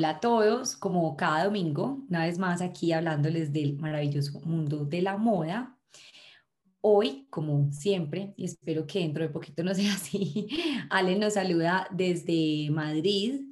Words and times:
Hola 0.00 0.10
a 0.12 0.20
todos, 0.20 0.76
como 0.76 1.14
cada 1.14 1.44
domingo, 1.44 2.02
una 2.08 2.24
vez 2.24 2.38
más 2.38 2.62
aquí 2.62 2.90
hablándoles 2.90 3.52
del 3.52 3.76
maravilloso 3.76 4.40
mundo 4.40 4.86
de 4.86 5.02
la 5.02 5.18
moda. 5.18 5.76
Hoy, 6.80 7.26
como 7.28 7.70
siempre, 7.70 8.32
y 8.38 8.46
espero 8.46 8.86
que 8.86 9.00
dentro 9.00 9.22
de 9.22 9.28
poquito 9.28 9.62
no 9.62 9.74
sea 9.74 9.92
así, 9.96 10.48
Ale 10.88 11.18
nos 11.18 11.34
saluda 11.34 11.86
desde 11.90 12.70
Madrid 12.70 13.42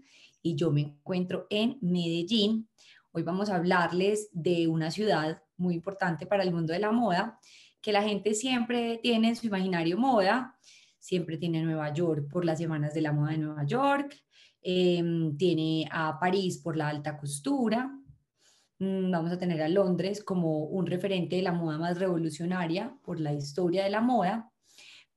y 0.40 0.56
yo 0.56 0.72
me 0.72 0.80
encuentro 0.80 1.46
en 1.50 1.76
Medellín. 1.82 2.66
Hoy 3.12 3.24
vamos 3.24 3.50
a 3.50 3.56
hablarles 3.56 4.30
de 4.32 4.68
una 4.68 4.90
ciudad 4.90 5.42
muy 5.58 5.74
importante 5.74 6.24
para 6.24 6.44
el 6.44 6.54
mundo 6.54 6.72
de 6.72 6.78
la 6.78 6.92
moda, 6.92 7.38
que 7.82 7.92
la 7.92 8.02
gente 8.02 8.32
siempre 8.32 8.98
tiene 9.02 9.28
en 9.28 9.36
su 9.36 9.48
imaginario 9.48 9.98
moda, 9.98 10.56
siempre 10.98 11.36
tiene 11.36 11.62
Nueva 11.62 11.92
York 11.92 12.26
por 12.30 12.46
las 12.46 12.56
semanas 12.56 12.94
de 12.94 13.02
la 13.02 13.12
moda 13.12 13.32
de 13.32 13.38
Nueva 13.38 13.66
York, 13.66 14.16
Em, 14.70 15.34
tiene 15.38 15.88
a 15.90 16.18
París 16.20 16.58
por 16.58 16.76
la 16.76 16.90
alta 16.90 17.16
costura, 17.16 17.90
mm, 18.78 19.10
vamos 19.10 19.32
a 19.32 19.38
tener 19.38 19.62
a 19.62 19.68
Londres 19.68 20.22
como 20.22 20.64
un 20.64 20.86
referente 20.86 21.36
de 21.36 21.42
la 21.42 21.52
moda 21.52 21.78
más 21.78 21.98
revolucionaria 21.98 22.94
por 23.02 23.18
la 23.18 23.32
historia 23.32 23.82
de 23.84 23.88
la 23.88 24.02
moda. 24.02 24.52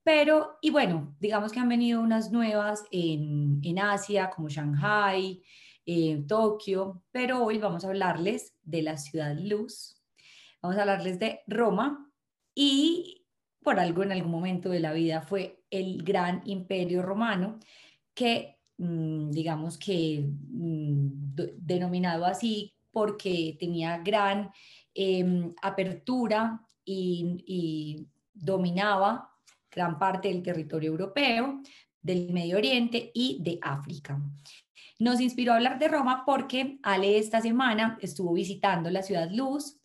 Pero, 0.03 0.57
y 0.61 0.69
bueno, 0.69 1.17
digamos 1.19 1.51
que 1.51 1.59
han 1.59 1.67
venido 1.67 1.99
unas 2.01 2.31
nuevas 2.31 2.85
en, 2.91 3.59
en 3.61 3.79
Asia, 3.79 4.29
como 4.29 4.47
Shanghai, 4.47 5.43
eh, 5.85 6.23
Tokio, 6.29 7.03
pero 7.11 7.43
hoy 7.43 7.57
vamos 7.57 7.83
a 7.83 7.89
hablarles 7.89 8.55
de 8.63 8.83
la 8.83 8.95
ciudad 8.95 9.35
luz, 9.37 10.01
vamos 10.61 10.77
a 10.77 10.81
hablarles 10.83 11.19
de 11.19 11.41
Roma 11.45 12.09
y 12.55 13.27
por 13.61 13.81
algo 13.81 14.03
en 14.03 14.13
algún 14.13 14.31
momento 14.31 14.69
de 14.69 14.79
la 14.79 14.93
vida 14.93 15.21
fue 15.21 15.61
el 15.69 16.03
gran 16.03 16.41
imperio 16.45 17.01
romano 17.01 17.59
que 18.13 18.60
digamos 18.81 19.77
que 19.77 20.27
mm, 20.27 21.35
denominado 21.57 22.25
así 22.25 22.73
porque 22.91 23.55
tenía 23.59 23.99
gran 23.99 24.49
em, 24.93 25.53
apertura 25.61 26.65
y, 26.83 28.07
dominaba 28.33 29.29
gran 29.69 29.99
parte 29.99 30.29
del 30.29 30.41
territorio 30.41 30.89
europeo, 30.91 31.61
del 32.01 32.33
Medio 32.33 32.57
Oriente 32.57 33.11
y 33.13 33.37
de 33.41 33.59
África. 33.61 34.19
Nos 34.97 35.19
inspiró 35.19 35.51
a 35.51 35.57
hablar 35.57 35.77
de 35.77 35.87
Roma 35.87 36.23
porque 36.25 36.79
Ale 36.81 37.19
esta 37.19 37.41
semana 37.41 37.99
estuvo 38.01 38.33
visitando 38.33 38.89
la 38.89 39.03
ciudad 39.03 39.29
Luz 39.29 39.79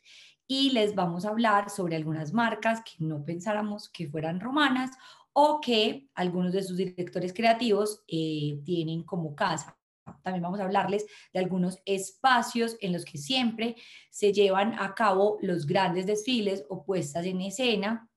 y 0.47 0.71
les 0.71 0.95
vamos 0.95 1.27
a 1.27 1.31
hablar 1.31 1.69
sobre 1.69 1.97
algunas 1.97 2.33
marcas 2.33 2.81
que 2.81 3.05
no 3.05 3.25
pensáramos 3.25 3.91
que 3.91 4.09
fueran 4.09 4.41
romanas 4.41 4.93
o 5.39 5.61
que 5.61 6.09
algunos 6.15 6.55
de 6.55 6.63
sus 6.63 6.79
directores 6.79 7.35
creativos 7.35 8.03
eh, 8.09 8.59
tienen 8.65 9.03
como 9.03 9.37
casa. 9.37 9.79
También 10.23 10.43
vamos 10.43 10.61
a 10.61 10.65
hablarles 10.65 11.05
de 11.31 11.41
algunos 11.41 11.79
espacios 11.85 12.79
en 12.81 12.95
los 12.95 13.05
que 13.05 13.19
siempre 13.19 13.77
se 14.11 14.33
llevan 14.33 14.73
a 14.79 14.95
cabo 14.95 15.37
los 15.43 15.67
grandes 15.67 16.07
desfiles 16.07 16.65
o 16.71 16.87
puestas 16.87 17.27
en 17.27 17.43
escena 17.43 18.09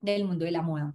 del 0.00 0.24
mundo 0.24 0.44
de 0.44 0.50
la 0.50 0.62
moda. 0.62 0.92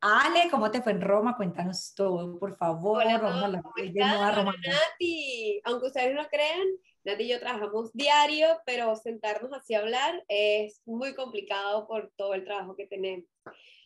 Ale, 0.00 0.50
¿cómo 0.50 0.72
te 0.72 0.82
fue 0.82 0.90
en 0.90 1.00
Roma? 1.00 1.36
Cuéntanos 1.36 1.94
todo, 1.94 2.36
por 2.40 2.56
favor. 2.56 3.04
Hola, 3.04 3.18
vamos 3.18 3.42
a 3.42 3.46
hablar 3.46 3.62
de 3.76 4.36
romana. 4.36 4.58
Nati, 4.66 5.60
aunque 5.62 5.86
ustedes 5.86 6.16
no 6.16 6.26
crean, 6.26 6.66
Nati 7.04 7.22
y 7.22 7.28
yo 7.28 7.38
trabajamos 7.38 7.92
diario, 7.92 8.48
pero 8.66 8.96
sentarnos 8.96 9.52
así 9.52 9.74
a 9.74 9.78
hablar 9.78 10.24
es 10.26 10.82
muy 10.84 11.14
complicado 11.14 11.86
por 11.86 12.10
todo 12.16 12.34
el 12.34 12.42
trabajo 12.42 12.74
que 12.74 12.88
tenemos 12.88 13.28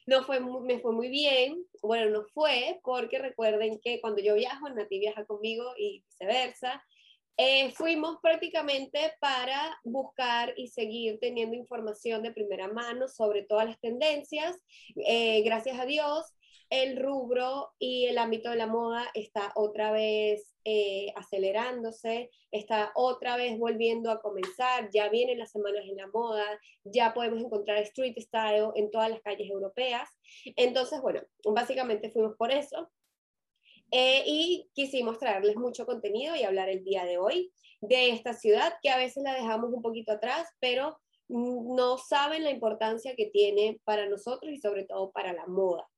no 0.07 0.25
fue 0.25 0.41
me 0.41 0.79
fue 0.81 0.93
muy 0.93 1.09
bien, 1.09 1.65
bueno, 1.83 2.11
no 2.11 2.27
fue, 2.33 2.81
porque 2.83 3.19
recuerden 3.19 3.81
que 3.83 4.01
cuando 4.01 4.23
yo 4.23 4.35
viajo, 4.35 4.69
Nati 4.69 4.99
viaja 4.99 5.25
conmigo 5.25 5.65
y 5.77 6.05
viceversa, 6.09 6.83
eh, 7.39 7.71
fuimos 7.73 8.17
prácticamente 8.23 9.13
para 9.21 9.79
buscar 9.85 10.55
y 10.57 10.69
seguir 10.69 11.19
teniendo 11.21 11.55
información 11.55 12.23
de 12.23 12.33
primera 12.33 12.69
mano 12.69 13.09
sobre 13.09 13.43
todas 13.43 13.67
las 13.67 13.79
tendencias. 13.79 14.57
Eh, 15.07 15.43
gracias 15.43 15.79
a 15.79 15.85
Dios, 15.85 16.33
el 16.71 16.97
rubro 16.97 17.73
y 17.79 18.07
el 18.07 18.19
ámbito 18.19 18.51
de 18.51 18.57
la 18.57 18.67
moda 18.67 19.09
está 19.15 19.53
otra 19.55 19.93
vez 19.93 20.53
eh, 20.65 21.13
acelerándose, 21.15 22.31
está 22.51 22.91
otra 22.97 23.37
vez 23.37 23.57
volviendo 23.59 24.11
a 24.11 24.21
comenzar, 24.21 24.91
ya 24.91 25.09
vienen 25.09 25.39
las 25.39 25.53
semanas 25.53 25.85
en 25.89 25.97
la 25.97 26.09
moda, 26.09 26.45
ya 26.85 27.15
podemos 27.15 27.41
encontrar 27.41 27.79
street 27.79 28.17
style 28.19 28.71
en 28.75 28.91
todas 28.91 29.11
las 29.11 29.21
calles 29.21 29.49
europeas. 29.49 30.09
Entonces, 30.57 31.01
bueno, 31.01 31.23
básicamente 31.45 32.11
fuimos 32.11 32.35
por 32.37 32.51
eso. 32.51 32.91
Eh, 33.93 34.25
y 34.27 34.69
quisimos 34.75 35.21
traerles 35.21 35.55
mucho 35.55 35.87
contenido 35.87 36.35
y 36.35 36.43
hablar 36.43 36.69
el 36.69 36.83
día 36.83 37.05
de 37.05 37.19
hoy 37.19 37.53
de 37.81 38.11
esta 38.11 38.35
ciudad 38.35 38.75
que 38.83 38.91
a 38.91 38.97
veces 38.97 39.23
la 39.23 39.35
dejamos 39.35 39.73
un 39.73 39.83
poquito 39.83 40.11
atrás, 40.11 40.49
pero 40.59 40.99
no 41.29 41.99
saben 41.99 42.43
la 42.43 42.51
importancia 42.51 43.15
que 43.15 43.27
tiene 43.27 43.81
para 43.85 44.09
nosotros 44.09 44.53
y 44.53 44.59
sobre 44.59 44.85
todo 44.85 45.13
para 45.13 45.33
la 45.33 45.47
moda. 45.47 45.89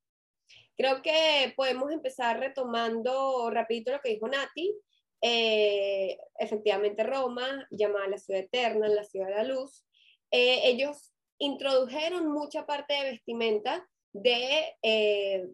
Creo 0.79 1.03
que 1.03 1.53
podemos 1.57 1.91
empezar 1.91 2.39
retomando 2.39 3.51
rapidito 3.51 3.91
lo 3.91 4.01
que 4.01 4.11
dijo 4.11 4.29
Nati. 4.29 4.73
Eh, 5.21 6.17
efectivamente, 6.39 7.03
Roma, 7.03 7.67
llamada 7.73 8.07
la 8.07 8.19
ciudad 8.19 8.43
eterna, 8.43 8.87
la 8.87 9.03
ciudad 9.03 9.27
de 9.27 9.35
la 9.35 9.43
luz, 9.43 9.85
eh, 10.31 10.61
ellos 10.69 11.13
introdujeron 11.39 12.29
mucha 12.29 12.65
parte 12.65 12.95
de 12.95 13.11
vestimenta 13.11 13.89
de, 14.13 14.77
eh, 14.83 15.49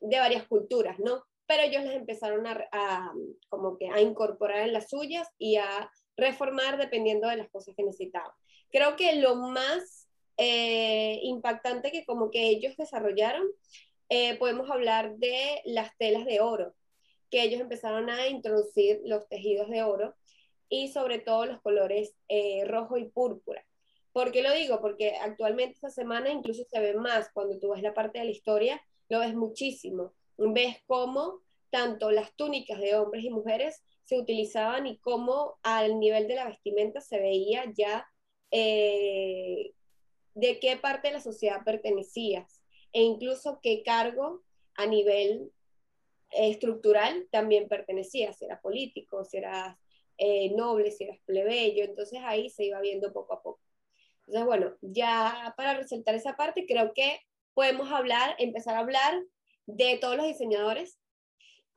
de 0.00 0.18
varias 0.18 0.48
culturas, 0.48 0.98
¿no? 0.98 1.22
Pero 1.46 1.62
ellos 1.62 1.84
les 1.84 1.94
empezaron 1.94 2.44
a, 2.48 3.12
como 3.48 3.78
que 3.78 3.88
a 3.88 4.00
incorporar 4.00 4.62
en 4.62 4.72
las 4.72 4.88
suyas 4.88 5.28
y 5.38 5.58
a 5.58 5.88
reformar 6.16 6.76
dependiendo 6.76 7.28
de 7.28 7.36
las 7.36 7.48
cosas 7.50 7.76
que 7.76 7.84
necesitaban. 7.84 8.32
Creo 8.72 8.96
que 8.96 9.14
lo 9.14 9.36
más 9.36 10.02
impactante 10.38 11.90
que 11.90 12.04
como 12.04 12.30
que 12.30 12.48
ellos 12.48 12.76
desarrollaron 12.76 13.46
eh, 14.08 14.36
podemos 14.38 14.70
hablar 14.70 15.16
de 15.16 15.62
las 15.64 15.96
telas 15.96 16.24
de 16.24 16.40
oro, 16.40 16.74
que 17.30 17.42
ellos 17.42 17.60
empezaron 17.60 18.08
a 18.10 18.28
introducir 18.28 19.00
los 19.04 19.28
tejidos 19.28 19.68
de 19.68 19.82
oro 19.82 20.14
y 20.68 20.88
sobre 20.88 21.18
todo 21.18 21.46
los 21.46 21.60
colores 21.60 22.14
eh, 22.28 22.64
rojo 22.66 22.96
y 22.96 23.08
púrpura. 23.08 23.64
¿Por 24.12 24.32
qué 24.32 24.42
lo 24.42 24.52
digo? 24.52 24.80
Porque 24.80 25.14
actualmente 25.16 25.74
esta 25.74 25.90
semana 25.90 26.30
incluso 26.30 26.64
se 26.64 26.80
ve 26.80 26.94
más, 26.94 27.30
cuando 27.32 27.58
tú 27.58 27.72
ves 27.72 27.82
la 27.82 27.94
parte 27.94 28.18
de 28.18 28.24
la 28.24 28.30
historia, 28.30 28.80
lo 29.08 29.20
ves 29.20 29.34
muchísimo. 29.34 30.14
Ves 30.38 30.76
cómo 30.86 31.40
tanto 31.70 32.10
las 32.10 32.34
túnicas 32.34 32.80
de 32.80 32.96
hombres 32.96 33.24
y 33.24 33.30
mujeres 33.30 33.82
se 34.04 34.18
utilizaban 34.18 34.86
y 34.86 34.98
cómo 34.98 35.58
al 35.62 35.98
nivel 35.98 36.28
de 36.28 36.36
la 36.36 36.46
vestimenta 36.46 37.00
se 37.00 37.18
veía 37.18 37.64
ya 37.76 38.08
eh, 38.50 39.72
de 40.34 40.60
qué 40.60 40.76
parte 40.76 41.08
de 41.08 41.14
la 41.14 41.20
sociedad 41.20 41.64
pertenecías 41.64 42.55
e 42.96 43.02
incluso 43.02 43.60
qué 43.62 43.82
cargo 43.82 44.42
a 44.74 44.86
nivel 44.86 45.52
estructural 46.30 47.28
también 47.30 47.68
pertenecía, 47.68 48.32
si 48.32 48.46
era 48.46 48.58
político, 48.62 49.22
si 49.22 49.36
era 49.36 49.78
eh, 50.16 50.50
noble, 50.56 50.90
si 50.90 51.04
era 51.04 51.18
plebeyo, 51.26 51.84
entonces 51.84 52.20
ahí 52.24 52.48
se 52.48 52.64
iba 52.64 52.80
viendo 52.80 53.12
poco 53.12 53.34
a 53.34 53.42
poco. 53.42 53.60
Entonces, 54.20 54.46
bueno, 54.46 54.76
ya 54.80 55.52
para 55.58 55.74
resaltar 55.74 56.14
esa 56.14 56.36
parte, 56.36 56.64
creo 56.64 56.94
que 56.94 57.20
podemos 57.52 57.92
hablar, 57.92 58.34
empezar 58.38 58.76
a 58.76 58.80
hablar 58.80 59.22
de 59.66 59.98
todos 59.98 60.16
los 60.16 60.26
diseñadores 60.26 60.98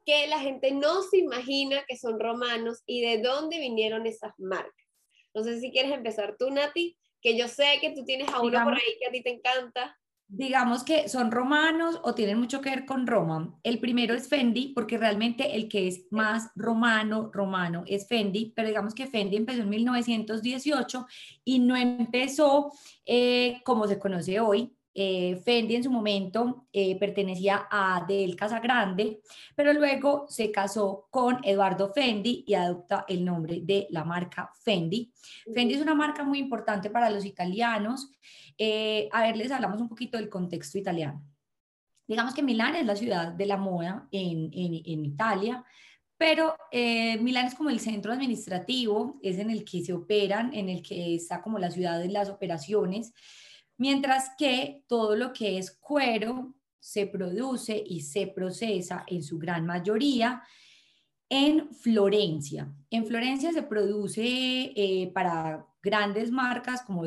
que 0.05 0.25
la 0.27 0.39
gente 0.39 0.71
no 0.71 1.03
se 1.03 1.17
imagina 1.17 1.83
que 1.85 1.97
son 1.97 2.17
romanos 2.17 2.81
y 2.85 3.01
de 3.01 3.21
dónde 3.21 3.59
vinieron 3.59 4.07
esas 4.07 4.31
marcas. 4.37 4.87
No 5.33 5.43
sé 5.43 5.59
si 5.59 5.69
quieres 5.73 5.91
empezar 5.91 6.37
tú, 6.39 6.49
Nati, 6.49 6.97
que 7.21 7.37
yo 7.37 7.49
sé 7.49 7.79
que 7.81 7.91
tú 7.91 8.05
tienes 8.05 8.29
a 8.29 8.39
uno 8.39 8.63
por 8.63 8.75
ahí 8.75 8.97
que 9.01 9.07
a 9.07 9.11
ti 9.11 9.21
te 9.21 9.31
encanta 9.31 9.99
digamos 10.29 10.83
que 10.83 11.09
son 11.09 11.31
romanos 11.31 11.99
o 12.03 12.13
tienen 12.13 12.39
mucho 12.39 12.61
que 12.61 12.69
ver 12.69 12.85
con 12.85 13.07
Roma. 13.07 13.59
El 13.63 13.79
primero 13.79 14.13
es 14.13 14.29
Fendi, 14.29 14.73
porque 14.75 14.97
realmente 14.97 15.55
el 15.55 15.67
que 15.67 15.87
es 15.87 16.05
más 16.11 16.51
romano, 16.55 17.31
romano 17.33 17.83
es 17.87 18.07
Fendi, 18.07 18.53
pero 18.55 18.67
digamos 18.67 18.93
que 18.93 19.07
Fendi 19.07 19.37
empezó 19.37 19.61
en 19.61 19.69
1918 19.69 21.07
y 21.43 21.59
no 21.59 21.75
empezó 21.75 22.71
eh, 23.07 23.59
como 23.65 23.87
se 23.87 23.97
conoce 23.97 24.39
hoy, 24.39 24.71
eh, 24.93 25.39
Fendi 25.45 25.75
en 25.75 25.83
su 25.83 25.91
momento 25.91 26.67
eh, 26.73 26.97
pertenecía 26.97 27.67
a 27.69 28.03
Del 28.07 28.35
Casagrande, 28.35 29.21
pero 29.55 29.71
luego 29.71 30.25
se 30.27 30.51
casó 30.51 31.07
con 31.11 31.39
Eduardo 31.43 31.93
Fendi 31.93 32.43
y 32.47 32.55
adopta 32.55 33.05
el 33.07 33.23
nombre 33.23 33.61
de 33.61 33.87
la 33.91 34.03
marca 34.03 34.51
Fendi. 34.63 35.11
Fendi 35.53 35.75
es 35.75 35.81
una 35.81 35.93
marca 35.93 36.23
muy 36.23 36.39
importante 36.39 36.89
para 36.89 37.09
los 37.09 37.23
italianos. 37.23 38.09
Eh, 38.57 39.07
a 39.11 39.21
ver, 39.21 39.37
les 39.37 39.51
hablamos 39.51 39.79
un 39.79 39.89
poquito 39.89 40.17
del 40.17 40.27
contexto 40.27 40.77
italiano. 40.77 41.23
Digamos 42.07 42.33
que 42.33 42.41
Milán 42.41 42.75
es 42.75 42.85
la 42.85 42.95
ciudad 42.95 43.31
de 43.31 43.45
la 43.45 43.57
moda 43.57 44.07
en, 44.11 44.49
en, 44.51 45.05
Italia, 45.05 45.63
pero 46.17 46.55
Milán 46.73 47.45
es 47.45 47.53
como 47.53 47.69
el 47.69 47.79
centro 47.79 48.11
administrativo, 48.11 49.19
es 49.21 49.37
en 49.37 49.51
el 49.51 49.63
que 49.63 49.83
se 49.83 49.93
operan, 49.93 50.51
en 50.55 50.69
el 50.69 50.81
que 50.81 51.13
está 51.13 51.39
como 51.43 51.59
la 51.59 51.69
ciudad 51.69 51.99
de 51.99 52.09
las 52.09 52.29
operaciones. 52.29 53.13
Mientras 53.79 54.31
que 54.37 54.83
todo 54.87 55.15
lo 55.15 55.33
que 55.33 55.57
es 55.57 55.71
cuero 55.71 56.53
se 56.79 57.07
produce 57.07 57.81
y 57.83 58.01
se 58.01 58.27
procesa 58.27 59.03
en 59.07 59.23
su 59.23 59.39
gran 59.39 59.65
mayoría 59.65 60.43
en 61.29 61.73
Florencia. 61.73 62.73
En 62.89 63.05
Florencia 63.05 63.53
se 63.53 63.63
produce 63.63 64.23
eh, 64.75 65.11
para 65.13 65.65
grandes 65.81 66.29
marcas 66.29 66.81
como 66.81 67.03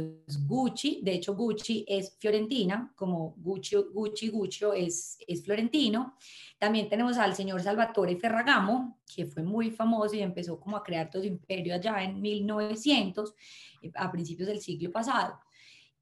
Gucci, 0.47 1.01
de 1.03 1.13
hecho 1.13 1.35
Gucci 1.35 1.85
es 1.87 2.17
fiorentina, 2.19 2.91
como 2.97 3.35
Gucci, 3.37 3.77
Gucci, 3.93 4.29
Gucci 4.29 4.65
es, 4.77 5.19
es 5.27 5.45
florentino. 5.45 6.17
También 6.59 6.89
tenemos 6.89 7.19
al 7.19 7.35
señor 7.35 7.61
Salvatore 7.63 8.17
Ferragamo, 8.17 8.99
que 9.15 9.27
fue 9.27 9.43
muy 9.43 9.71
famoso 9.71 10.15
y 10.15 10.23
empezó 10.23 10.59
como 10.59 10.79
a 10.79 10.83
crear 10.83 11.11
todo 11.11 11.21
su 11.21 11.29
imperio 11.29 11.75
allá 11.75 12.03
en 12.03 12.19
1900, 12.21 13.35
eh, 13.83 13.91
a 13.95 14.11
principios 14.11 14.49
del 14.49 14.61
siglo 14.61 14.91
pasado. 14.91 15.39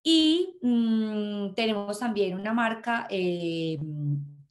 Y 0.02 0.58
mm, 0.62 1.54
tenemos 1.54 1.98
también 1.98 2.38
una 2.38 2.54
marca 2.54 3.06
eh, 3.10 3.78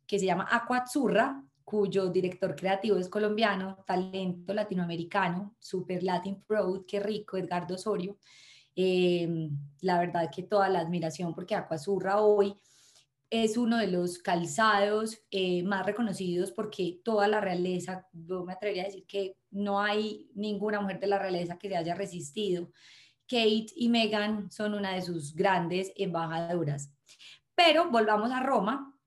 que 0.06 0.20
se 0.20 0.26
llama 0.26 0.48
Aquazzurra, 0.50 1.44
cuyo 1.64 2.10
director 2.10 2.56
creativo 2.56 2.98
es 2.98 3.10
colombiano, 3.10 3.84
talento 3.86 4.54
latinoamericano, 4.54 5.56
super 5.60 6.02
Latin 6.02 6.44
Pro, 6.48 6.84
qué 6.88 7.00
rico, 7.00 7.38
Edgardo 7.38 7.76
Osorio. 7.76 8.18
Em, 8.76 9.50
la 9.82 10.00
verdad 10.00 10.32
que 10.34 10.44
toda 10.44 10.70
la 10.70 10.80
admiración 10.80 11.36
porque 11.36 11.54
Aquazurra 11.54 12.22
hoy 12.22 12.56
es 13.30 13.58
uno 13.58 13.78
de 13.78 13.88
los 13.88 14.20
calzados 14.20 15.22
eh, 15.30 15.64
más 15.64 15.86
reconocidos 15.86 16.52
porque 16.52 17.00
toda 17.04 17.28
la 17.28 17.42
realeza, 17.42 18.08
yo 18.14 18.44
me 18.46 18.54
atrevería 18.54 18.84
a 18.84 18.86
decir 18.88 19.06
que 19.06 19.38
no 19.52 19.82
hay 19.82 20.32
ninguna 20.34 20.82
mujer 20.82 21.00
de 21.00 21.08
la 21.08 21.20
realeza 21.20 21.60
que 21.60 21.70
se 21.70 21.78
haya 21.78 21.94
resistido. 21.94 22.72
Kate 23.30 23.68
y 23.76 23.90
Meghan 23.90 24.52
son 24.52 24.74
una 24.74 24.96
de 24.96 25.04
sus 25.04 25.36
grandes 25.36 25.94
embajadoras. 25.96 26.92
Pero 27.54 27.92
volvamos 27.92 28.32
a 28.32 28.42
Roma, 28.42 28.98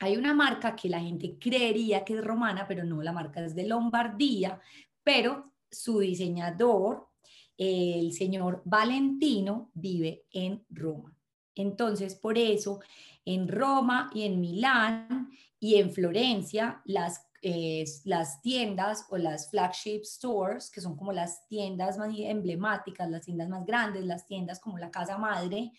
hay 0.00 0.16
una 0.16 0.32
marca 0.32 0.76
que 0.76 0.88
la 0.88 1.00
gente 1.00 1.38
creería 1.38 2.04
que 2.04 2.14
es 2.14 2.24
romana, 2.24 2.66
pero 2.68 2.84
no, 2.84 3.02
la 3.02 3.12
marca 3.12 3.44
es 3.44 3.54
de 3.54 3.66
Lombardía, 3.66 4.60
pero 5.02 5.52
su 5.70 5.98
diseñador, 5.98 7.08
el 7.56 8.12
señor 8.12 8.62
Valentino, 8.64 9.70
vive 9.74 10.24
en 10.30 10.64
Roma. 10.70 11.16
Entonces, 11.54 12.14
por 12.14 12.38
eso, 12.38 12.80
en 13.24 13.48
Roma 13.48 14.10
y 14.14 14.22
en 14.22 14.40
Milán 14.40 15.30
y 15.58 15.76
en 15.76 15.92
Florencia, 15.92 16.82
las, 16.84 17.28
eh, 17.46 17.84
las 18.04 18.40
tiendas 18.40 19.04
o 19.10 19.18
las 19.18 19.50
flagship 19.50 20.02
stores, 20.04 20.70
que 20.70 20.80
son 20.80 20.96
como 20.96 21.12
las 21.12 21.46
tiendas 21.46 21.98
más 21.98 22.08
emblemáticas, 22.16 23.10
las 23.10 23.26
tiendas 23.26 23.50
más 23.50 23.66
grandes, 23.66 24.02
las 24.06 24.26
tiendas 24.26 24.58
como 24.60 24.78
la 24.78 24.90
casa 24.90 25.18
madre, 25.18 25.70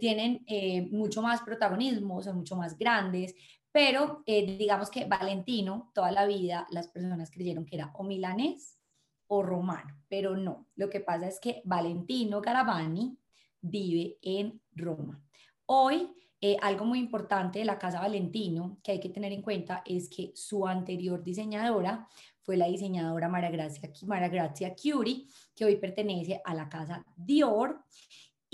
tienen 0.00 0.42
eh, 0.48 0.88
mucho 0.90 1.22
más 1.22 1.40
protagonismo, 1.42 2.20
son 2.20 2.38
mucho 2.38 2.56
más 2.56 2.76
grandes, 2.76 3.32
pero 3.70 4.24
eh, 4.26 4.56
digamos 4.58 4.90
que 4.90 5.04
Valentino, 5.04 5.92
toda 5.94 6.10
la 6.10 6.26
vida 6.26 6.66
las 6.70 6.88
personas 6.88 7.30
creyeron 7.30 7.64
que 7.64 7.76
era 7.76 7.92
o 7.94 8.02
milanés 8.02 8.80
o 9.28 9.40
romano, 9.40 9.96
pero 10.08 10.36
no. 10.36 10.66
Lo 10.74 10.90
que 10.90 10.98
pasa 10.98 11.28
es 11.28 11.38
que 11.38 11.62
Valentino 11.64 12.40
Garavani 12.40 13.16
vive 13.60 14.18
en 14.20 14.60
Roma. 14.72 15.22
Hoy, 15.66 16.12
eh, 16.40 16.56
algo 16.60 16.84
muy 16.84 16.98
importante 16.98 17.58
de 17.58 17.64
la 17.64 17.78
casa 17.78 18.00
Valentino 18.00 18.78
que 18.82 18.92
hay 18.92 19.00
que 19.00 19.08
tener 19.08 19.32
en 19.32 19.42
cuenta 19.42 19.82
es 19.86 20.08
que 20.08 20.32
su 20.34 20.66
anterior 20.66 21.22
diseñadora 21.22 22.06
fue 22.42 22.56
la 22.56 22.66
diseñadora 22.66 23.28
María 23.28 23.50
Gracia, 23.50 23.90
María 24.06 24.28
Grazia 24.28 24.74
Curie, 24.74 25.26
que 25.56 25.64
hoy 25.64 25.76
pertenece 25.76 26.40
a 26.44 26.54
la 26.54 26.68
casa 26.68 27.04
Dior 27.16 27.82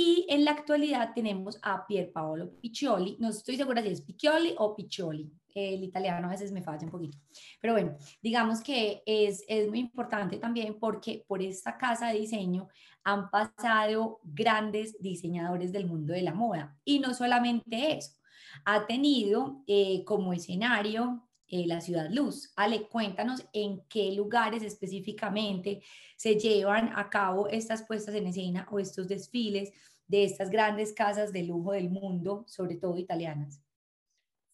y 0.01 0.25
en 0.31 0.47
la 0.47 0.53
actualidad 0.53 1.13
tenemos 1.15 1.59
a 1.61 1.87
Pier 1.87 2.11
Paolo 2.11 2.59
Piccioli. 2.59 3.19
No 3.21 3.29
estoy 3.29 3.59
segura 3.59 3.83
si 3.83 3.89
es 3.89 4.01
Piccioli 4.01 4.55
o 4.57 4.75
Piccioli. 4.75 5.31
El 5.55 5.85
italiano 5.85 6.27
a 6.27 6.31
veces 6.31 6.53
me 6.53 6.63
falla 6.63 6.87
un 6.87 6.91
poquito. 6.91 7.19
Pero 7.61 7.75
bueno, 7.75 7.99
digamos 8.23 8.63
que 8.63 9.03
es, 9.05 9.45
es 9.47 9.69
muy 9.69 9.79
importante 9.79 10.39
también 10.39 10.79
porque 10.81 11.23
por 11.29 11.43
esta 11.43 11.77
casa 11.77 12.07
de 12.07 12.19
diseño 12.19 12.69
han 13.05 13.29
pasado 13.29 14.21
grandes 14.25 14.99
diseñadores 15.03 15.71
del 15.71 15.85
mundo 15.85 16.15
de 16.15 16.23
la 16.23 16.33
moda. 16.33 16.79
Y 16.83 17.01
no 17.01 17.13
solamente 17.13 17.99
eso, 17.99 18.17
ha 18.65 18.87
tenido 18.87 19.63
eh, 19.67 20.03
como 20.07 20.33
escenario 20.33 21.29
eh, 21.51 21.67
la 21.67 21.81
ciudad 21.81 22.09
luz. 22.11 22.53
Ale, 22.57 22.89
cuéntanos 22.89 23.45
en 23.53 23.83
qué 23.89 24.13
lugares 24.13 24.63
específicamente 24.63 25.83
se 26.17 26.37
llevan 26.37 26.93
a 26.97 27.11
cabo 27.11 27.49
estas 27.49 27.83
puestas 27.83 28.15
en 28.15 28.27
escena 28.27 28.69
o 28.71 28.79
estos 28.79 29.09
desfiles 29.09 29.73
de 30.07 30.25
estas 30.25 30.51
grandes 30.51 30.93
casas 30.93 31.33
de 31.33 31.43
lujo 31.43 31.73
del 31.73 31.91
mundo, 31.91 32.45
sobre 32.47 32.77
todo 32.77 32.99
italianas. 32.99 33.63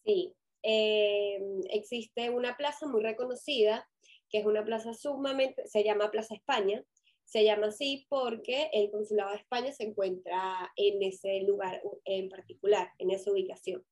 Sí, 0.03 0.35
eh, 0.63 1.39
existe 1.71 2.29
una 2.29 2.57
plaza 2.57 2.87
muy 2.87 3.01
reconocida, 3.01 3.87
que 4.29 4.39
es 4.39 4.45
una 4.45 4.63
plaza 4.63 4.93
sumamente, 4.93 5.67
se 5.67 5.83
llama 5.83 6.11
Plaza 6.11 6.35
España, 6.35 6.83
se 7.25 7.43
llama 7.43 7.67
así 7.67 8.05
porque 8.09 8.69
el 8.71 8.89
Consulado 8.89 9.31
de 9.31 9.37
España 9.37 9.71
se 9.73 9.83
encuentra 9.83 10.71
en 10.77 11.03
ese 11.03 11.41
lugar 11.41 11.81
en 12.05 12.29
particular, 12.29 12.89
en 12.99 13.11
esa 13.11 13.31
ubicación. 13.31 13.83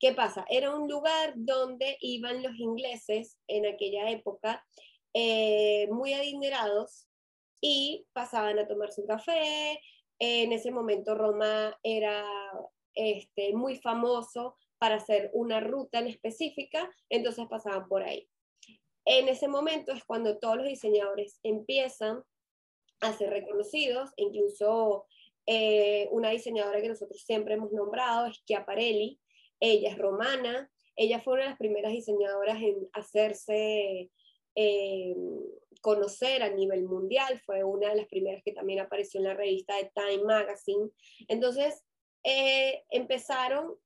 ¿Qué 0.00 0.14
pasa? 0.14 0.46
Era 0.48 0.74
un 0.74 0.88
lugar 0.88 1.34
donde 1.36 1.98
iban 2.00 2.42
los 2.42 2.58
ingleses 2.58 3.38
en 3.46 3.66
aquella 3.66 4.10
época 4.10 4.64
eh, 5.12 5.88
muy 5.90 6.14
adinerados 6.14 7.06
y 7.60 8.06
pasaban 8.14 8.58
a 8.58 8.66
tomar 8.66 8.90
su 8.92 9.06
café, 9.06 9.78
en 10.18 10.52
ese 10.52 10.70
momento 10.70 11.14
Roma 11.14 11.78
era 11.82 12.24
este, 12.94 13.54
muy 13.54 13.76
famoso 13.76 14.56
para 14.78 14.96
hacer 14.96 15.30
una 15.32 15.60
ruta 15.60 15.98
en 15.98 16.08
específica, 16.08 16.90
entonces 17.08 17.46
pasaban 17.48 17.88
por 17.88 18.02
ahí. 18.02 18.28
En 19.04 19.28
ese 19.28 19.48
momento 19.48 19.92
es 19.92 20.04
cuando 20.04 20.38
todos 20.38 20.56
los 20.56 20.66
diseñadores 20.66 21.40
empiezan 21.42 22.22
a 23.00 23.12
ser 23.14 23.30
reconocidos, 23.30 24.10
incluso 24.16 25.06
eh, 25.46 26.08
una 26.12 26.30
diseñadora 26.30 26.82
que 26.82 26.88
nosotros 26.88 27.22
siempre 27.22 27.54
hemos 27.54 27.72
nombrado 27.72 28.26
es 28.26 28.44
Chiaparelli, 28.44 29.18
ella 29.60 29.90
es 29.90 29.98
romana, 29.98 30.70
ella 30.96 31.20
fue 31.20 31.34
una 31.34 31.42
de 31.44 31.48
las 31.50 31.58
primeras 31.58 31.92
diseñadoras 31.92 32.60
en 32.60 32.88
hacerse 32.92 34.10
eh, 34.54 35.14
conocer 35.80 36.42
a 36.42 36.50
nivel 36.50 36.84
mundial, 36.84 37.40
fue 37.44 37.64
una 37.64 37.90
de 37.90 37.96
las 37.96 38.06
primeras 38.06 38.42
que 38.42 38.52
también 38.52 38.80
apareció 38.80 39.20
en 39.20 39.26
la 39.28 39.34
revista 39.34 39.76
de 39.76 39.90
Time 39.94 40.24
Magazine. 40.24 40.90
Entonces, 41.28 41.82
eh, 42.24 42.84
empezaron 42.90 43.76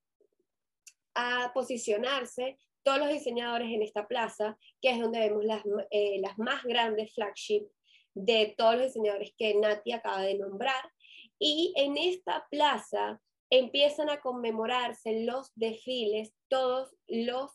a 1.14 1.52
posicionarse 1.54 2.58
todos 2.82 2.98
los 2.98 3.08
diseñadores 3.08 3.70
en 3.70 3.82
esta 3.82 4.06
plaza, 4.06 4.58
que 4.80 4.90
es 4.90 5.00
donde 5.00 5.20
vemos 5.20 5.44
las, 5.44 5.62
eh, 5.90 6.20
las 6.20 6.36
más 6.38 6.64
grandes 6.64 7.14
flagship 7.14 7.66
de 8.14 8.54
todos 8.56 8.74
los 8.74 8.86
diseñadores 8.86 9.32
que 9.36 9.54
Nati 9.54 9.92
acaba 9.92 10.22
de 10.22 10.38
nombrar. 10.38 10.90
Y 11.38 11.72
en 11.76 11.96
esta 11.96 12.46
plaza 12.50 13.20
empiezan 13.58 14.10
a 14.10 14.20
conmemorarse 14.20 15.24
los 15.24 15.50
desfiles 15.54 16.32
todos 16.48 16.94
los 17.06 17.50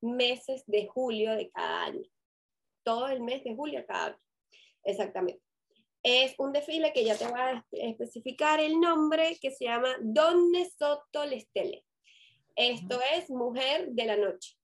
meses 0.00 0.64
de 0.66 0.86
julio 0.86 1.34
de 1.34 1.50
cada 1.50 1.84
año 1.84 2.14
todo 2.84 3.08
el 3.08 3.20
mes 3.20 3.42
de 3.42 3.54
julio 3.54 3.84
cada 3.86 4.20
Exactamente. 4.84 5.42
Es 6.02 6.34
un 6.38 6.52
desfile 6.52 6.92
que 6.92 7.04
ya 7.04 7.16
te 7.16 7.26
voy 7.26 7.40
a 7.40 7.64
especificar 7.72 8.60
el 8.60 8.78
nombre, 8.78 9.38
que 9.40 9.50
se 9.50 9.64
llama 9.64 9.88
Donne 10.02 10.68
Sotto 10.78 11.24
l'Estelle. 11.24 11.82
Esto 12.54 13.00
es 13.14 13.30
Mujer 13.30 13.88
de 13.88 14.04
la 14.04 14.18
Noche. 14.18 14.58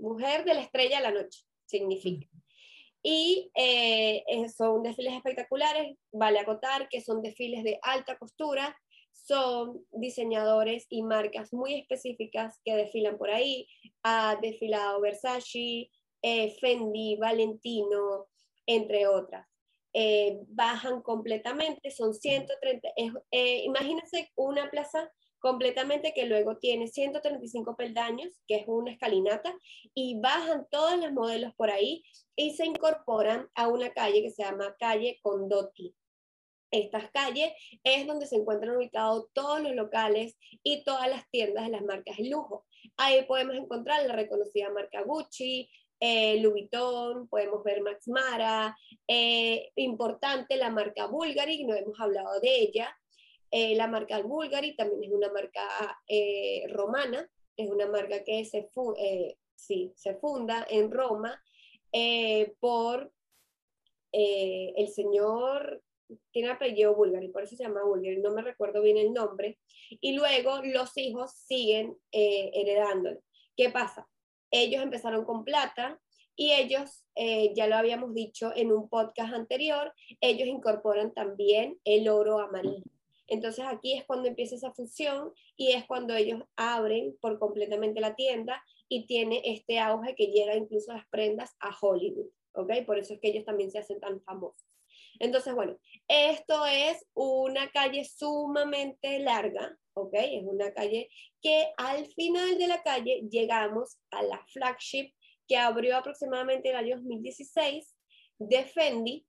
Mujer 0.00 0.44
de 0.44 0.54
la 0.54 0.62
Estrella 0.62 0.96
de 0.96 1.02
la 1.04 1.12
Noche, 1.12 1.44
significa. 1.64 2.26
Y 3.04 3.52
eh, 3.54 4.24
son 4.56 4.82
desfiles 4.82 5.14
espectaculares, 5.14 5.96
vale 6.10 6.40
acotar 6.40 6.88
que 6.88 7.00
son 7.00 7.22
desfiles 7.22 7.62
de 7.62 7.78
alta 7.82 8.18
costura, 8.18 8.76
son 9.12 9.84
diseñadores 9.92 10.86
y 10.88 11.02
marcas 11.02 11.52
muy 11.52 11.74
específicas 11.74 12.60
que 12.64 12.74
desfilan 12.74 13.18
por 13.18 13.30
ahí. 13.30 13.66
Ha 14.02 14.36
desfilado 14.40 15.00
Versace, 15.00 15.90
eh, 16.22 16.56
Fendi, 16.60 17.16
Valentino, 17.16 18.26
entre 18.66 19.06
otras. 19.06 19.46
Eh, 19.94 20.38
bajan 20.48 21.02
completamente, 21.02 21.90
son 21.90 22.14
130, 22.14 22.88
eh, 23.30 23.62
imagínense 23.64 24.30
una 24.36 24.70
plaza 24.70 25.12
completamente 25.38 26.14
que 26.14 26.24
luego 26.24 26.56
tiene 26.56 26.86
135 26.86 27.76
peldaños, 27.76 28.40
que 28.46 28.56
es 28.56 28.64
una 28.66 28.92
escalinata, 28.92 29.54
y 29.92 30.18
bajan 30.20 30.66
todos 30.70 30.96
los 30.98 31.12
modelos 31.12 31.52
por 31.56 31.70
ahí 31.70 32.04
y 32.36 32.54
se 32.54 32.64
incorporan 32.64 33.48
a 33.54 33.68
una 33.68 33.90
calle 33.90 34.22
que 34.22 34.30
se 34.30 34.44
llama 34.44 34.74
calle 34.78 35.18
Condotti. 35.20 35.94
Estas 36.72 37.10
calles 37.10 37.52
es 37.84 38.06
donde 38.06 38.26
se 38.26 38.36
encuentran 38.36 38.76
ubicados 38.76 39.26
todos 39.34 39.60
los 39.60 39.74
locales 39.74 40.38
y 40.62 40.82
todas 40.84 41.08
las 41.08 41.28
tiendas 41.30 41.66
de 41.66 41.70
las 41.70 41.82
marcas 41.82 42.16
de 42.16 42.30
lujo. 42.30 42.64
Ahí 42.96 43.24
podemos 43.26 43.56
encontrar 43.56 44.06
la 44.06 44.14
reconocida 44.14 44.70
marca 44.70 45.02
Gucci, 45.02 45.68
eh, 46.00 46.40
Louis 46.40 46.68
Vuitton, 46.70 47.28
podemos 47.28 47.62
ver 47.62 47.80
Max 47.80 48.08
Mara, 48.08 48.76
eh, 49.06 49.70
importante 49.76 50.56
la 50.56 50.68
marca 50.68 51.06
Bulgari, 51.06 51.64
no 51.64 51.74
hemos 51.74 52.00
hablado 52.00 52.40
de 52.40 52.58
ella. 52.58 52.92
Eh, 53.52 53.76
la 53.76 53.86
marca 53.86 54.20
Bulgari 54.20 54.74
también 54.74 55.04
es 55.04 55.12
una 55.12 55.30
marca 55.30 56.00
eh, 56.08 56.64
romana, 56.70 57.30
es 57.56 57.70
una 57.70 57.86
marca 57.86 58.24
que 58.24 58.44
se, 58.44 58.68
funda 60.20 60.66
en 60.68 60.90
Roma 60.90 61.40
por 62.58 63.12
el 64.10 64.88
señor 64.88 65.82
tiene 66.30 66.50
apellido 66.50 66.96
y 67.20 67.28
por 67.28 67.42
eso 67.42 67.56
se 67.56 67.64
llama 67.64 67.84
Bulgari, 67.84 68.20
no 68.20 68.32
me 68.32 68.42
recuerdo 68.42 68.82
bien 68.82 68.96
el 68.96 69.12
nombre, 69.12 69.58
y 70.00 70.12
luego 70.12 70.60
los 70.64 70.96
hijos 70.96 71.32
siguen 71.32 71.96
eh, 72.12 72.50
heredándolo. 72.54 73.20
¿Qué 73.56 73.70
pasa? 73.70 74.08
Ellos 74.50 74.82
empezaron 74.82 75.24
con 75.24 75.44
plata 75.44 76.00
y 76.36 76.52
ellos, 76.52 77.04
eh, 77.14 77.52
ya 77.54 77.66
lo 77.66 77.76
habíamos 77.76 78.14
dicho 78.14 78.52
en 78.54 78.72
un 78.72 78.88
podcast 78.88 79.34
anterior, 79.34 79.92
ellos 80.20 80.48
incorporan 80.48 81.12
también 81.12 81.78
el 81.84 82.08
oro 82.08 82.40
amarillo. 82.40 82.90
Entonces 83.28 83.64
aquí 83.66 83.94
es 83.94 84.04
cuando 84.04 84.28
empieza 84.28 84.56
esa 84.56 84.72
fusión 84.72 85.32
y 85.56 85.72
es 85.72 85.86
cuando 85.86 86.14
ellos 86.14 86.42
abren 86.56 87.16
por 87.20 87.38
completamente 87.38 88.00
la 88.00 88.14
tienda 88.14 88.62
y 88.88 89.06
tiene 89.06 89.40
este 89.44 89.78
auge 89.78 90.14
que 90.14 90.26
llega 90.26 90.54
incluso 90.54 90.92
a 90.92 90.96
las 90.96 91.08
prendas 91.08 91.56
a 91.60 91.74
Hollywood, 91.80 92.26
¿ok? 92.52 92.84
Por 92.84 92.98
eso 92.98 93.14
es 93.14 93.20
que 93.20 93.28
ellos 93.28 93.44
también 93.44 93.70
se 93.70 93.78
hacen 93.78 94.00
tan 94.00 94.20
famosos. 94.22 94.71
Entonces, 95.22 95.54
bueno, 95.54 95.78
esto 96.08 96.66
es 96.66 97.06
una 97.14 97.70
calle 97.70 98.04
sumamente 98.04 99.20
larga, 99.20 99.78
¿ok? 99.94 100.14
Es 100.14 100.42
una 100.42 100.74
calle 100.74 101.08
que 101.40 101.68
al 101.76 102.06
final 102.06 102.58
de 102.58 102.66
la 102.66 102.82
calle 102.82 103.22
llegamos 103.30 104.00
a 104.10 104.24
la 104.24 104.44
flagship 104.52 105.12
que 105.46 105.56
abrió 105.56 105.96
aproximadamente 105.96 106.70
en 106.70 106.74
el 106.74 106.84
año 106.84 106.96
2016 106.96 107.94
de 108.40 108.64
Fendi, 108.64 109.24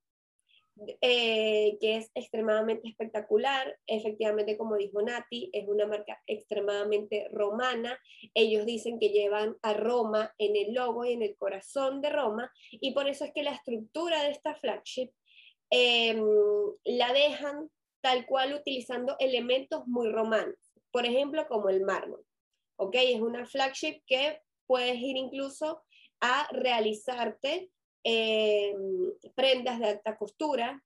eh, 1.02 1.78
que 1.80 1.98
es 1.98 2.10
extremadamente 2.16 2.88
espectacular. 2.88 3.78
Efectivamente, 3.86 4.58
como 4.58 4.78
dijo 4.78 5.00
Nati, 5.04 5.52
es 5.54 5.68
una 5.68 5.86
marca 5.86 6.20
extremadamente 6.26 7.28
romana. 7.32 8.00
Ellos 8.34 8.66
dicen 8.66 8.98
que 8.98 9.10
llevan 9.10 9.58
a 9.62 9.76
Roma 9.76 10.34
en 10.40 10.56
el 10.56 10.74
logo 10.74 11.06
y 11.06 11.14
en 11.14 11.22
el 11.22 11.36
corazón 11.38 12.02
de 12.02 12.10
Roma, 12.10 12.52
y 12.72 12.96
por 12.96 13.08
eso 13.08 13.26
es 13.26 13.32
que 13.32 13.44
la 13.44 13.54
estructura 13.54 14.24
de 14.24 14.32
esta 14.32 14.56
flagship 14.56 15.12
em, 15.76 16.24
la 16.84 17.12
dejan 17.14 17.68
tal 18.02 18.28
cual 18.28 18.54
utilizando 18.54 19.16
elementos 19.18 19.88
muy 19.88 20.12
romanos, 20.12 20.72
por 20.92 21.06
ejemplo, 21.06 21.48
como 21.48 21.70
el 21.70 21.82
mármol. 21.82 22.24
¿Ok? 22.76 22.96
Es 22.96 23.22
una 23.22 23.48
flagship 23.48 24.04
que 24.06 24.40
puedes 24.68 24.98
ir 24.98 25.18
incluso 25.18 25.84
a 26.22 26.48
realizarte 26.52 27.72
eh, 28.04 28.76
prendas 29.34 29.80
de 29.80 29.88
alta 29.88 30.16
costura. 30.16 30.80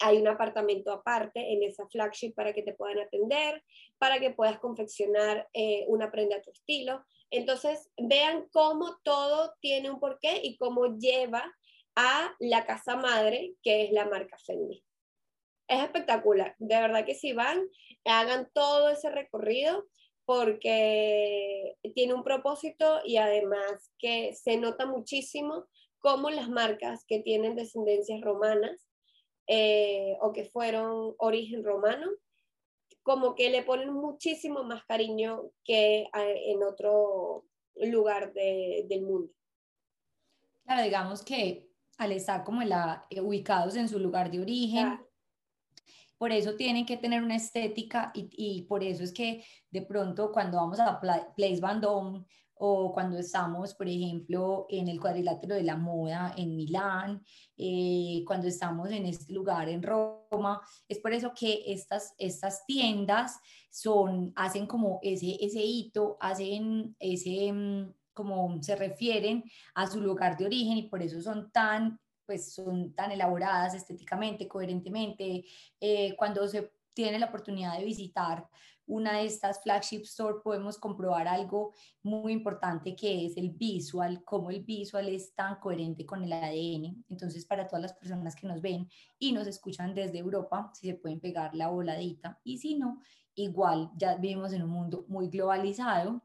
Hay 0.00 0.18
un 0.18 0.28
apartamento 0.28 0.92
aparte 0.92 1.52
en 1.52 1.64
esa 1.64 1.88
flagship 1.88 2.34
para 2.34 2.52
que 2.52 2.62
te 2.62 2.74
puedan 2.74 3.00
atender, 3.00 3.64
para 3.98 4.20
que 4.20 4.30
puedas 4.30 4.60
confeccionar 4.60 5.48
eh, 5.54 5.84
una 5.88 6.12
prenda 6.12 6.36
a 6.36 6.42
tu 6.42 6.52
estilo. 6.52 7.04
Entonces, 7.30 7.90
vean 7.96 8.48
cómo 8.52 8.96
todo 9.02 9.54
tiene 9.60 9.90
un 9.90 9.98
porqué 9.98 10.40
y 10.42 10.56
cómo 10.56 10.98
lleva 10.98 11.52
a 11.96 12.34
la 12.38 12.66
casa 12.66 12.96
madre, 12.96 13.54
que 13.62 13.84
es 13.84 13.92
la 13.92 14.06
marca 14.06 14.36
Fendi. 14.38 14.84
Es 15.68 15.82
espectacular, 15.82 16.54
de 16.58 16.76
verdad 16.76 17.06
que 17.06 17.14
si 17.14 17.32
van, 17.32 17.62
hagan 18.04 18.50
todo 18.52 18.90
ese 18.90 19.10
recorrido 19.10 19.86
porque 20.26 21.76
tiene 21.94 22.14
un 22.14 22.24
propósito 22.24 23.00
y 23.04 23.16
además 23.16 23.92
que 23.98 24.34
se 24.34 24.56
nota 24.56 24.86
muchísimo 24.86 25.66
cómo 25.98 26.30
las 26.30 26.48
marcas 26.48 27.04
que 27.06 27.20
tienen 27.20 27.56
descendencias 27.56 28.20
romanas 28.20 28.88
eh, 29.46 30.16
o 30.20 30.32
que 30.32 30.44
fueron 30.44 31.14
origen 31.18 31.64
romano, 31.64 32.10
como 33.02 33.34
que 33.34 33.50
le 33.50 33.62
ponen 33.62 33.92
muchísimo 33.92 34.64
más 34.64 34.84
cariño 34.84 35.50
que 35.64 36.06
en 36.14 36.62
otro 36.62 37.44
lugar 37.74 38.32
del 38.32 39.02
mundo. 39.02 39.32
Claro, 40.64 40.82
digamos 40.82 41.22
que 41.22 41.68
al 41.98 42.12
estar 42.12 42.44
como 42.44 42.62
la, 42.62 43.06
eh, 43.10 43.20
ubicados 43.20 43.76
en 43.76 43.88
su 43.88 43.98
lugar 43.98 44.30
de 44.30 44.40
origen, 44.40 45.00
por 46.18 46.32
eso 46.32 46.54
tienen 46.54 46.86
que 46.86 46.96
tener 46.96 47.22
una 47.22 47.36
estética 47.36 48.10
y, 48.14 48.28
y, 48.32 48.62
por 48.62 48.82
eso 48.82 49.02
es 49.02 49.12
que 49.12 49.44
de 49.70 49.82
pronto 49.82 50.32
cuando 50.32 50.58
vamos 50.58 50.80
a 50.80 51.00
Place 51.00 51.60
Vendôme 51.60 52.24
o 52.56 52.92
cuando 52.92 53.18
estamos, 53.18 53.74
por 53.74 53.88
ejemplo, 53.88 54.66
en 54.68 54.88
el 54.88 55.00
cuadrilátero 55.00 55.54
de 55.54 55.64
la 55.64 55.76
moda 55.76 56.34
en 56.36 56.54
Milán, 56.54 57.22
eh, 57.56 58.22
cuando 58.26 58.46
estamos 58.46 58.90
en 58.90 59.06
este 59.06 59.32
lugar 59.32 59.68
en 59.68 59.82
Roma. 59.82 60.60
Es 60.88 60.98
por 60.98 61.12
eso 61.12 61.32
que 61.34 61.62
estas, 61.66 62.14
estas 62.16 62.64
tiendas 62.66 63.38
son, 63.70 64.32
hacen 64.36 64.66
como 64.66 65.00
ese, 65.02 65.36
ese 65.40 65.62
hito, 65.62 66.16
hacen 66.20 66.94
ese, 66.98 67.52
mm, 67.52 67.92
como 68.14 68.62
se 68.62 68.76
refieren 68.76 69.44
a 69.74 69.86
su 69.86 70.00
lugar 70.00 70.36
de 70.36 70.46
origen 70.46 70.78
y 70.78 70.88
por 70.88 71.02
eso 71.02 71.20
son 71.20 71.50
tan 71.50 71.98
pues 72.26 72.54
son 72.54 72.94
tan 72.94 73.12
elaboradas 73.12 73.74
estéticamente, 73.74 74.48
coherentemente. 74.48 75.44
Eh, 75.78 76.16
cuando 76.16 76.48
se 76.48 76.72
tiene 76.94 77.18
la 77.18 77.26
oportunidad 77.26 77.76
de 77.76 77.84
visitar 77.84 78.48
una 78.86 79.18
de 79.18 79.26
estas 79.26 79.62
flagship 79.62 80.02
store 80.02 80.40
podemos 80.42 80.78
comprobar 80.78 81.26
algo 81.26 81.72
muy 82.02 82.32
importante 82.32 82.94
que 82.94 83.26
es 83.26 83.36
el 83.36 83.50
visual, 83.50 84.22
cómo 84.24 84.50
el 84.50 84.62
visual 84.62 85.08
es 85.08 85.34
tan 85.34 85.56
coherente 85.56 86.04
con 86.04 86.22
el 86.22 86.32
ADN. 86.32 87.04
Entonces, 87.08 87.46
para 87.46 87.66
todas 87.66 87.82
las 87.82 87.94
personas 87.94 88.36
que 88.36 88.46
nos 88.46 88.60
ven 88.60 88.88
y 89.18 89.32
nos 89.32 89.46
escuchan 89.46 89.94
desde 89.94 90.18
Europa, 90.18 90.70
si 90.74 90.88
se 90.88 90.94
pueden 90.94 91.20
pegar 91.20 91.54
la 91.54 91.68
voladita 91.68 92.38
y 92.44 92.58
si 92.58 92.74
no, 92.74 93.00
igual 93.34 93.90
ya 93.96 94.16
vivimos 94.16 94.52
en 94.52 94.62
un 94.62 94.70
mundo 94.70 95.04
muy 95.08 95.28
globalizado 95.28 96.22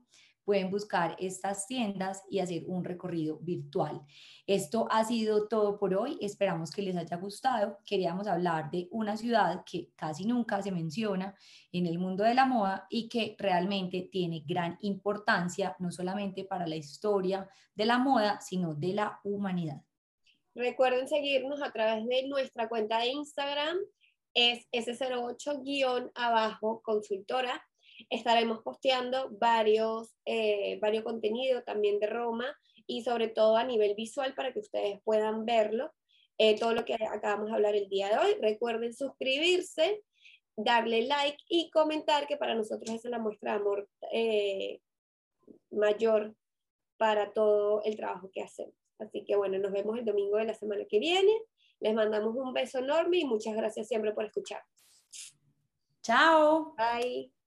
pueden 0.50 0.72
buscar 0.72 1.16
estas 1.20 1.68
tiendas 1.68 2.24
y 2.28 2.40
hacer 2.40 2.64
un 2.66 2.84
recorrido 2.84 3.38
virtual. 3.38 4.02
Esto 4.48 4.88
ha 4.90 5.04
sido 5.04 5.48
todo 5.48 5.78
por 5.78 5.94
hoy. 5.94 6.18
Esperamos 6.22 6.72
que 6.72 6.82
les 6.82 6.98
haya 6.98 7.18
gustado. 7.18 7.78
Queríamos 7.86 8.26
hablar 8.26 8.72
de 8.72 8.88
una 8.90 9.16
ciudad 9.16 9.64
que 9.64 9.92
casi 9.96 10.26
nunca 10.26 10.60
se 10.64 10.72
menciona 10.72 11.36
en 11.72 11.86
el 11.86 12.00
mundo 12.00 12.24
de 12.24 12.34
la 12.34 12.46
moda 12.46 12.88
y 12.90 13.10
que 13.10 13.36
realmente 13.38 14.10
tiene 14.12 14.44
gran 14.44 14.80
importancia, 14.82 15.76
no 15.78 15.92
solamente 15.92 16.46
para 16.46 16.66
la 16.66 16.78
historia 16.78 17.48
de 17.76 17.86
la 17.86 18.00
moda, 18.00 18.42
sino 18.42 18.74
de 18.74 18.96
la 18.96 19.20
humanidad. 19.24 19.84
Recuerden 20.56 21.08
seguirnos 21.08 21.62
a 21.62 21.72
través 21.72 22.08
de 22.08 22.28
nuestra 22.28 22.68
cuenta 22.68 23.02
de 23.02 23.10
Instagram, 23.10 23.78
es 24.34 24.68
S08-abajo 24.72 26.82
consultora 26.82 27.64
estaremos 28.10 28.62
posteando 28.64 29.30
varios, 29.32 30.16
eh, 30.26 30.80
varios 30.82 31.04
contenidos 31.04 31.64
también 31.66 32.00
de 32.00 32.08
Roma 32.08 32.56
y 32.88 33.04
sobre 33.04 33.28
todo 33.28 33.58
a 33.58 33.64
nivel 33.64 33.96
visual 33.96 34.34
para 34.34 34.54
que 34.54 34.60
ustedes 34.60 35.00
puedan 35.04 35.46
verlo, 35.46 35.92
eh, 36.38 36.58
todo 36.58 36.74
lo 36.74 36.86
que 36.86 36.96
acabamos 36.96 37.48
de 37.48 37.54
hablar 37.54 37.76
el 37.76 37.90
día 37.90 38.10
de 38.10 38.18
hoy. 38.18 38.36
Recuerden 38.42 38.94
suscribirse, 38.94 40.04
darle 40.56 41.04
like 41.04 41.44
y 41.48 41.70
comentar 41.70 42.28
que 42.28 42.38
para 42.38 42.56
nosotros 42.56 42.90
es 42.90 43.06
la 43.06 43.20
muestra 43.20 43.54
de 43.54 43.60
amor 43.60 43.90
eh, 44.12 44.82
mayor 45.72 46.36
para 46.98 47.32
todo 47.34 47.82
el 47.84 47.96
trabajo 47.96 48.30
que 48.34 48.42
hacemos. 48.42 48.74
Así 49.00 49.24
que 49.24 49.36
bueno, 49.36 49.58
nos 49.58 49.72
vemos 49.72 49.98
el 49.98 50.06
domingo 50.06 50.38
de 50.38 50.46
la 50.46 50.54
semana 50.54 50.84
que 50.90 51.00
viene. 51.00 51.32
Les 51.80 51.94
mandamos 51.94 52.36
un 52.36 52.54
beso 52.54 52.80
enorme 52.80 53.20
y 53.20 53.26
muchas 53.26 53.56
gracias 53.56 53.88
siempre 53.88 54.14
por 54.14 54.26
escuchar. 54.26 54.62
Chao. 56.02 56.76
Bye. 56.76 57.39